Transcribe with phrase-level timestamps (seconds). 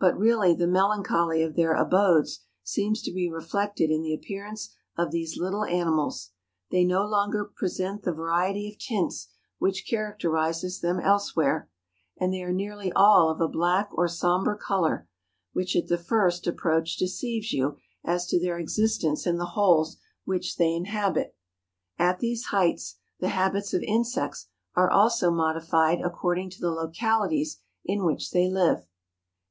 [0.00, 5.10] But really the melancholy of their abodes seems to be reflected in the appearance of
[5.10, 6.30] these little animals;
[6.70, 9.28] they no longer present the variety of tints
[9.58, 11.68] which characterises them elsewhere;
[12.16, 15.06] and they are nearly all of a black or sombre colour,
[15.52, 20.56] which at the first approach deceives you as to their existence in the holes which
[20.56, 21.36] they inhabit.
[21.98, 28.02] At these heights the habits of insects are also modified according to the localities in
[28.06, 28.86] which they live.